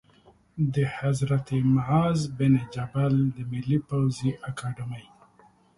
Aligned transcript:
د 0.73 0.75
حضرت 0.97 1.47
معاذ 1.73 2.19
بن 2.37 2.53
جبل 2.75 3.13
د 3.35 3.37
ملي 3.51 3.77
پوځي 3.89 4.31
اکاډمۍ 4.49 5.05